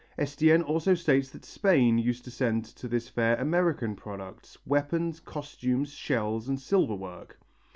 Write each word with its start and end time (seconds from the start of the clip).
Estienne 0.17 0.63
also 0.63 0.95
states 0.95 1.29
that 1.29 1.45
Spain 1.45 1.99
used 1.99 2.23
to 2.23 2.31
send 2.31 2.65
to 2.65 2.87
this 2.87 3.07
fair 3.07 3.35
American 3.35 3.95
products, 3.95 4.57
weapons, 4.65 5.19
costumes, 5.19 5.93
shells 5.93 6.49
and 6.49 6.59
silver 6.59 6.95
work. 6.95 7.39